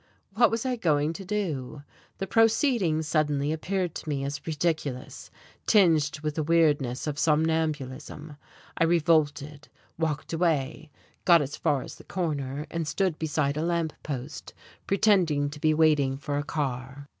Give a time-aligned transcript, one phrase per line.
[0.33, 1.83] What was I going to do?
[2.17, 5.29] The proceeding suddenly appeared to me as ridiculous,
[5.67, 8.35] tinged with the weirdness of somnambulism.
[8.79, 9.67] I revolted,
[9.99, 10.89] walked away,
[11.23, 14.55] got as far as the corner and stood beside a lamp post,
[14.87, 17.07] pretending to be waiting for a car.